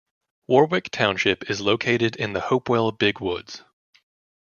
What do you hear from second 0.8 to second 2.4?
Township is located in the